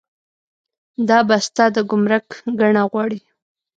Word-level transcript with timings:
دا 1.09 1.19
بسته 1.29 1.63
د 1.75 1.77
ګمرک 1.89 2.27
ګڼه 2.59 2.83
غواړي. 2.91 3.21